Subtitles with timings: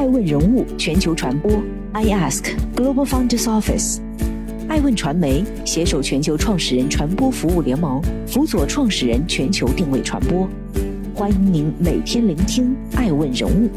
[0.00, 1.52] 爱问人物全球传播
[1.92, 3.98] ，I Ask Global Founders Office，
[4.66, 10.48] 爱问传媒携手全球创始人传播服务联盟，辅佐创始人全球定位传播。
[11.14, 13.68] 欢迎您每天聆听爱问人物。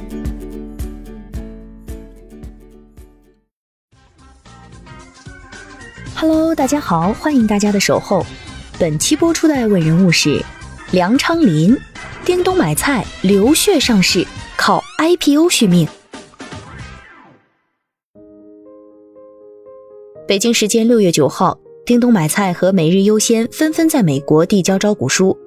[6.15, 8.25] Hello，大家好，欢迎大家的守候。
[8.79, 10.41] 本期播出的爱问人物是
[10.91, 11.77] 梁昌林，
[12.23, 15.86] 叮咚买菜流血上市，靠 IPO 续命。
[20.25, 25.37] 北京时间六月九号，叮咚买菜和每日优先纷纷在美国递交招股书，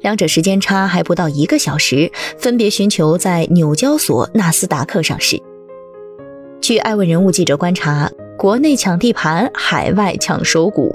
[0.00, 5.40] 两者时间差还不到一个小时，分别寻求在纽交所、纳斯达克上市。
[6.60, 10.92] 据爱问人物记者观察，国内抢地盘，海外抢首股，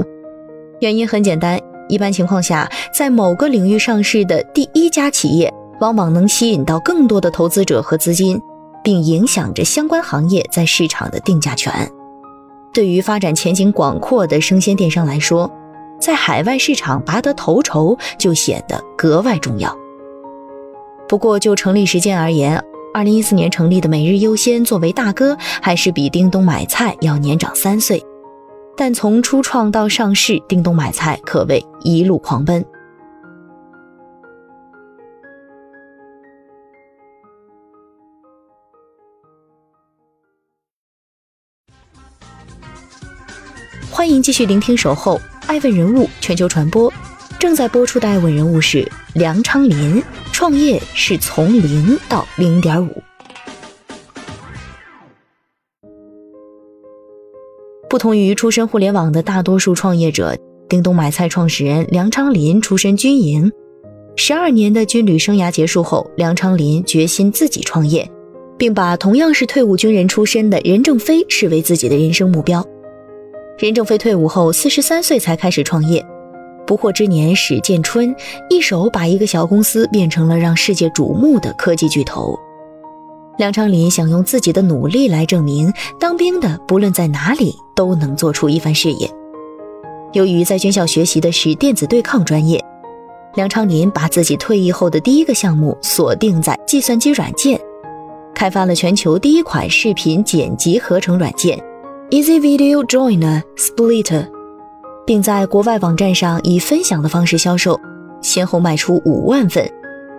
[0.82, 8.38] 原因很简单，一般情况下，在某个领域上市的第一家企业，往往能吸引到更多的投资者和资金，
[8.84, 11.90] 并影响着相关行业在市场的定价权。
[12.74, 15.52] 对于发展前景广阔的生鲜电商来说，
[16.00, 19.78] 在海外市场拔得头筹就显得格外重要。
[21.08, 22.64] 不过，就成立时间而言，
[22.94, 28.02] 二零一四年成立的每日优先作为大哥，还是比叮咚买菜要年长三岁。
[28.78, 32.66] 但从初创到上市，叮咚买菜可谓一路狂奔。
[44.02, 46.92] 欢迎继续聆听《守候爱问人物全球传播》，
[47.40, 50.02] 正在播出的爱问人物是梁昌林，
[50.34, 53.04] 创业是从零到零点五。
[57.88, 60.36] 不同于出身互联网的大多数创业者，
[60.68, 63.52] 叮咚买菜创始人梁昌林出身军营，
[64.16, 68.10] 十二年的军旅生涯结束后，梁昌林决心自己创业，
[68.58, 72.66] 并把同样是退伍军人出身的任正非视为自己的人生目标。
[73.66, 76.04] 任正非退伍后，四十三岁才开始创业。
[76.66, 78.16] 不惑之年始建春，
[78.50, 82.38] 一手把一个小公司变成了让世界瞩目的科技巨头。
[83.38, 89.10] 梁昌林想用自己的努力来证明，当兵的不论在哪里都能做出一番事业。
[90.14, 92.64] 由于在军校学习的是电子对抗专业，
[93.36, 97.60] 梁昌林把自己退役后的第一个项目锁定在计算机软件，
[98.34, 101.62] 开发了全球第一款视频剪辑合成软件。
[102.12, 104.28] Easy Video Joiner Splitter，
[105.08, 107.80] 并在国外网站上以分享的方式销售，
[108.22, 109.66] 先后卖出五万份，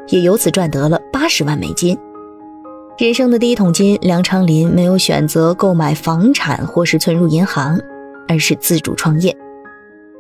[0.09, 1.95] 也由此赚得了八十万美金。
[2.97, 7.79] 人生的第一桶金，梁昌林没有选择购买房产或是存入银行，
[8.27, 9.37] 而是自主创业。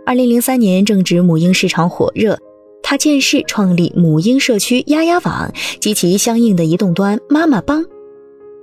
[0.04, 2.38] 二零零三年正值母婴市场火热，
[2.82, 5.50] 他建市创立母婴社区丫丫网
[5.80, 7.82] 及其相应的移动端妈妈帮，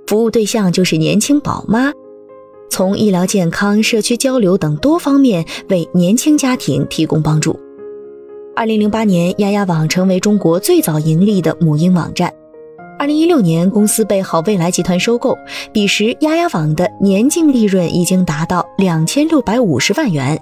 [0.06, 1.92] 服务对象就是年轻宝妈。
[2.70, 7.58] 从医疗健康、社区交流等多方面为年轻家庭提供帮助。
[8.54, 12.32] 二零零八年，丫丫网成为中国最早盈利的母婴网站。
[12.98, 15.36] 二零一六年，公司被好未来集团收购，
[15.72, 20.40] 彼时丫丫网的年净利润已经达到两千六百五十万元。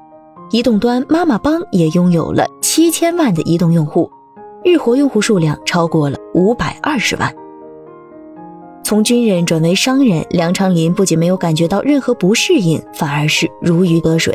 [0.50, 4.10] 移动端妈妈帮也拥有了七千万的移动用户，
[4.65, 7.33] 日活用户数量超过了五百二十万。
[8.88, 14.34] 从军人转为商人，梁昌林不仅没有感觉到任何不适应，反而是如鱼得水。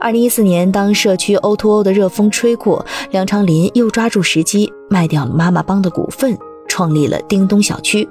[0.00, 6.38] 二零一四年，当社区 O2O 的热风吹过，梁昌林又抓住时机卖掉了妈妈帮的股份，
[6.68, 8.08] 创立了叮咚小区。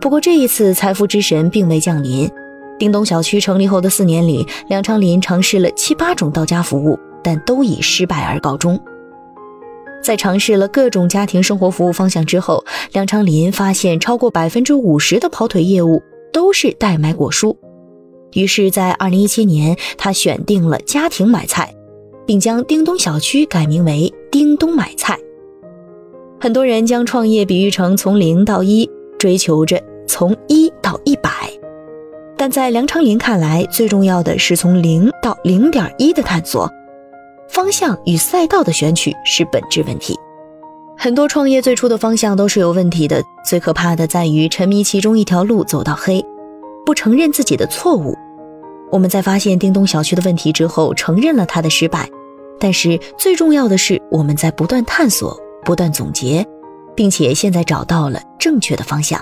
[0.00, 2.30] 不过这一次财富之神并未降临。
[2.78, 8.80] 叮咚小区成立后的四年里，梁昌林尝试了七八种到家服务，但都以失败而告终。
[10.02, 17.54] 在尝试了各种家庭生活服务方向之后，梁昌林发现超过百分之五十的跑腿业务都是代买果蔬。
[18.32, 21.74] 于是，在二零一七年，他选定了家庭买菜，
[22.26, 25.18] 并将叮咚小区改名为叮咚买菜。
[26.40, 31.30] 很多人将创业比喻成从零到一，追求着从一到一百，
[32.36, 36.70] 但在梁昌林看来，最重要的是从零到零点一的探索。
[37.58, 40.16] 方向与赛道的选取是本质问题。
[40.96, 46.24] 很多创业最初的方向都是有问题的，最可怕的在于沉迷其中一条路走到黑，
[46.86, 48.14] 不承认自己的错误。
[48.92, 52.08] 我们在发现叮咚小区的问题之后，承认了它的失败，
[52.60, 56.46] 但是最重要的是我们在不断探索、不断总结，
[56.94, 59.20] 并且现在找到了正确的方向。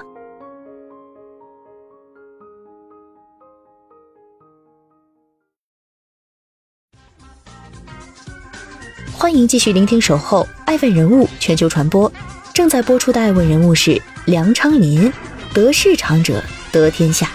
[9.37, 12.11] 您继续聆听《守候爱问人物全球传播》，
[12.55, 15.13] 正在播出的爱问人物是梁昌林，
[15.53, 16.43] 得市场者
[16.73, 17.31] 得天下。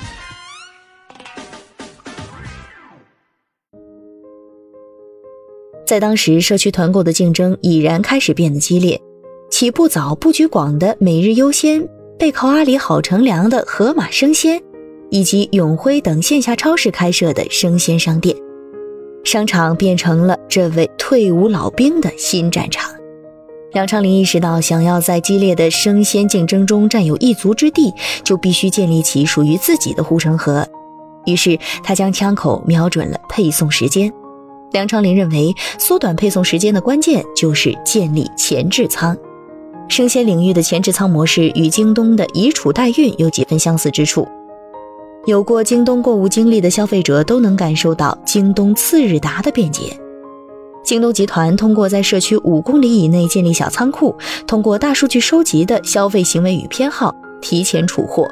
[5.86, 9.00] 在当时，社区团购的竞争已然开始变得激烈。
[9.52, 11.88] 起步早、布局广的每日优鲜，
[12.18, 14.60] 背靠阿里好乘凉的盒马生鲜，
[15.12, 18.36] 以及永辉等线下超市开设的生鲜商店，
[19.24, 22.90] 商场变成了这位退伍老兵的新战场。
[23.74, 30.68] 梁昌林意识到，想要在激烈的生鲜竞争中占有一足之地，就必须建立起属于自己的护城河。
[31.26, 34.12] 于是，他将枪口瞄准了配送时间。
[34.72, 39.16] 梁昌林认为，缩短配送时间的关键就是建立前置仓。
[39.88, 44.28] 生鲜领域的前置仓模式与京东的以储代运有几分相似之处。
[45.26, 49.96] 有过京东购物经历的消费者都能感受到京东次日达的便捷。
[50.84, 54.16] 京东集团通过在社区五公里以内建立小仓库，
[54.48, 58.28] 通过大数据收集的消费行为与偏好提前储货，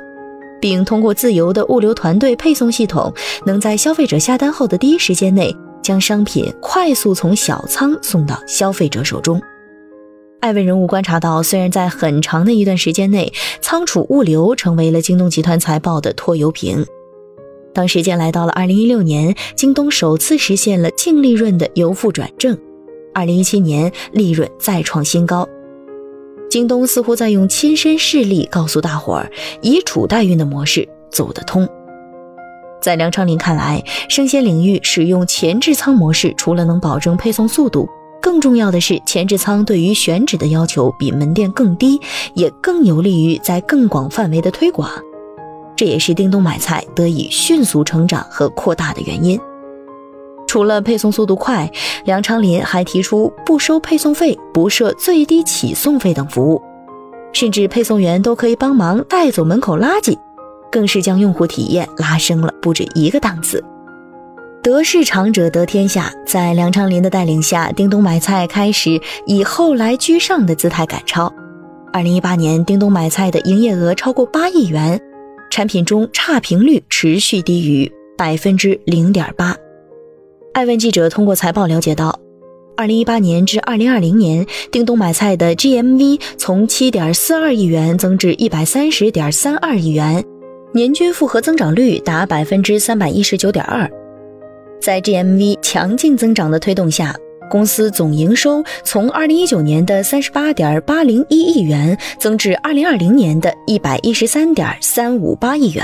[0.59, 3.13] 并通过自由的物流团队配送系统，
[3.45, 5.55] 能在消费者下单后的第一时间内。
[5.81, 9.41] 将商品快速从小仓送到消费者手中。
[10.39, 16.85] 艾问人物观察到，虽然在很长的一段时间内，仓储物流成为了京东集团财报的拖油瓶。
[17.73, 22.57] 当时间来到了二零一六年，京东首次实现了净利润的由负转正。
[23.13, 25.47] 二零一七年，利润再创新高。
[26.49, 29.29] 京东似乎在用亲身事例告诉大伙儿，
[29.61, 31.67] 以储代运的模式走得通。
[32.81, 37.89] 在梁昌林看来，生鲜领域使用前置仓模式，除了能保证配送速度，
[38.21, 41.99] 更重要的是前置仓对于选址的要求比门店更低，
[42.33, 44.89] 也更有利于在更广范围的推广。
[45.75, 49.39] 这也是叮咚买菜得以迅速成长和扩大的原因。
[50.45, 51.71] 除了配送速度快，
[52.05, 56.61] 梁昌林还提出不收配送费、不设最低起送费等服务，
[57.31, 60.17] 甚至配送员都可以帮忙带走门口垃圾。
[60.71, 63.63] 更是将用户体验拉升了不止一个档次。
[64.61, 71.33] 得市场者得天下，在梁昌林的带领下，叮咚买菜开始以后来居上的姿态赶超。
[71.93, 74.99] 二零一八年，叮咚买菜的营业额超过八亿元，
[75.49, 79.55] 产品中差评率持续低于百分之零点八。
[80.53, 82.19] 爱问记者通过财报了解到，
[82.75, 90.21] 二零一八年至二零二零年，叮咚买菜的 GMV 从七点四二亿元增至一百三十点三二亿元。
[90.73, 93.89] 年均复合增长率达百分之三百一十九点二，
[94.81, 97.13] 在 GMV 强劲增长的推动下，
[97.49, 105.83] 公司总营收从二零一九年的三十八点八零一亿元增至二零二零年的一百一十三点三五八亿元。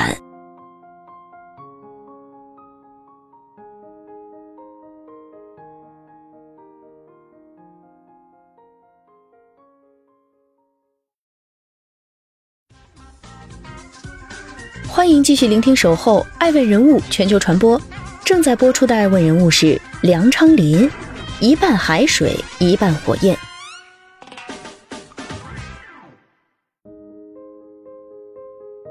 [14.87, 17.77] 欢迎继续聆听《守候爱问人物全球传播》，
[18.25, 20.89] 正在播出的爱问人物是梁昌林，
[21.39, 23.37] 一半海水，一半火焰。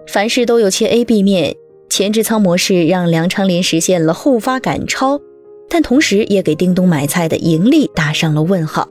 [0.06, 1.56] 凡事都有切 A、B 面，
[1.90, 5.20] 前置仓模式让梁昌林实现了后发赶超，
[5.68, 8.88] 但同时也给叮咚买菜的盈利打上了问号。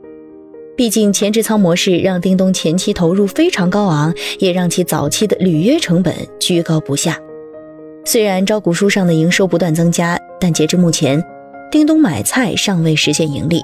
[0.75, 7.17] 毕竟前置仓模式让叮咚前期投入非常高昂，也让其早期的履约成本居高不下。
[8.05, 11.23] 虽然招股书上的营收不断增加，但截至目前，
[11.71, 13.63] 叮咚买菜尚未实现盈利。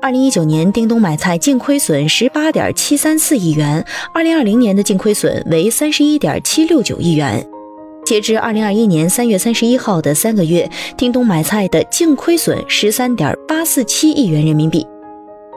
[0.00, 7.46] 二零一九年，叮咚买菜净亏损十八点七三四亿元，二零二零年的净亏损为三十一点七六九亿元。
[8.04, 14.84] 截至二零二一年三月三十一号的三个月，叮咚买菜的净亏损十三点八四七亿元人民币。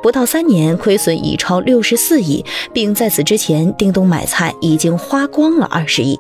[0.04, 6.20] 不到三年，亏损已超六十四亿，并在此之前，叮咚买菜已经花光了二十亿。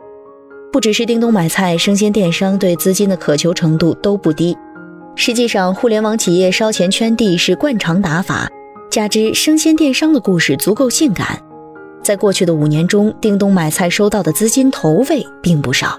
[0.75, 4.53] 不只是叮咚买菜，生鲜电商对资金的渴求程度都不低。
[5.15, 8.49] 实际上，互联网企业烧钱圈地是惯常打法，
[8.91, 11.41] 加之生鲜电商的故事足够性感，
[12.03, 15.97] 在过去的五年中，叮咚买菜收到的资金投喂并不少。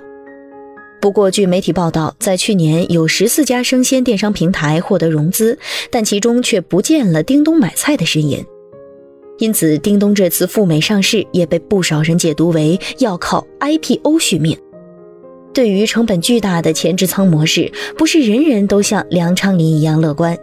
[1.01, 5.59] 不过，据媒体报道，在去年有十四家生鲜电商平台获得融资，
[5.91, 8.45] 但其中却不见了叮咚买菜的身影。
[9.39, 14.55] 因此，叮咚这次赴美上市也被不少人解读为要靠 IPO 续命。
[15.57, 20.37] 对于成本巨大的前置仓模式，不是人人都像梁昌林一样乐观。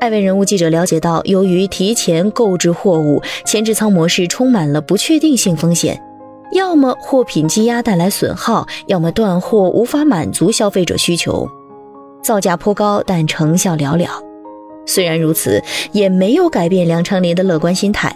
[0.00, 5.98] 爱问人物记者了解到，由于提前购置货物，前置仓模式充满了不确定性风险。
[6.52, 11.48] 要么货品积压带来损耗，要么断货无法满足消费者需求，
[12.22, 14.10] 造价颇高，但成效寥寥。
[14.84, 15.58] 虽然如此，
[15.92, 18.14] 也没有改变梁昌林的乐观心态。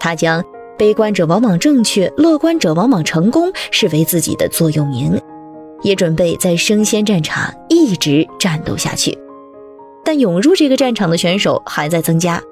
[0.00, 0.44] 他将
[0.76, 5.16] 悲观者往往正确，乐观者往往成功，视为自己的座右铭，
[5.82, 9.16] 也准备在生鲜战场一直战斗下去。
[10.04, 12.42] 但涌入这个战场的选手还在增加。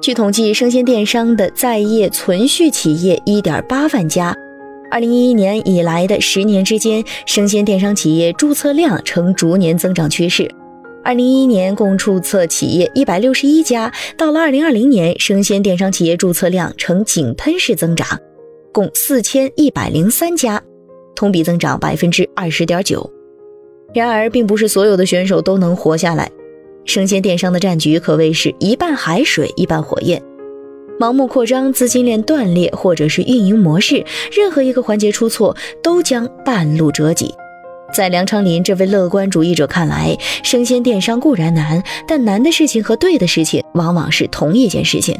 [0.00, 4.34] 据统计，生鲜电商的在业存续企业一点八万家。
[4.90, 10.50] 二零一一年以来的十年之间，生鲜电商企业注册量呈逐年增长趋势。
[11.04, 18.18] 二零一一年共注册企业一百六十一家，到了二零二零年，生鲜电商企业注册量呈井喷式增长，
[18.72, 20.62] 共四千一百零三家，
[21.18, 23.10] 同比增长百分之二十点九。
[23.92, 26.30] 然而，并不是所有的选手都能活下来，
[26.84, 30.22] 生鲜电商的战局可谓是一半海水一半火焰，
[31.00, 37.34] 盲目扩张、资金链断裂，或者是运营模式，任何一个环节出错，都将半路折戟。
[37.92, 45.18] 在梁昌林这位乐观主义者看来，生鲜电商固然难，但难的事情和对的事情往往是同一件事情。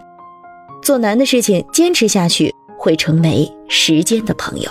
[0.81, 4.71] 做难的事情，坚持下去，会成为时间的朋友。